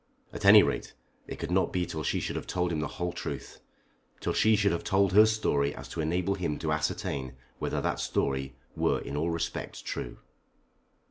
At 0.33 0.45
any 0.45 0.63
rate 0.63 0.95
it 1.27 1.37
could 1.37 1.51
not 1.51 1.71
be 1.71 1.85
till 1.85 2.01
she 2.01 2.19
should 2.19 2.35
have 2.35 2.47
told 2.47 2.71
him 2.71 2.79
the 2.79 2.87
whole 2.87 3.13
truth, 3.13 3.59
till 4.19 4.33
she 4.33 4.55
should 4.55 4.71
have 4.71 4.81
so 4.81 4.85
told 4.85 5.13
her 5.13 5.27
story 5.27 5.75
as 5.75 5.87
to 5.89 6.01
enable 6.01 6.33
him 6.33 6.57
to 6.57 6.71
ascertain 6.71 7.33
whether 7.59 7.81
that 7.81 7.99
story 7.99 8.55
were 8.75 8.97
in 8.99 9.15
all 9.15 9.29
respects 9.29 9.79
true. 9.79 10.17